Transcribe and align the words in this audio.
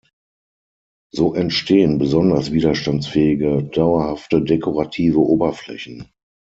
So 1.13 1.35
entstehen 1.35 1.99
besonders 1.99 2.49
widerstandsfähige, 2.51 3.65
dauerhafte 3.65 4.41
dekorative 4.43 5.19
Oberflächen. 5.19 6.09